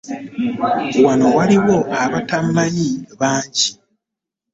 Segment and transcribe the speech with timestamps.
[1.05, 3.67] Wano waaliwo abatamanyi bangi.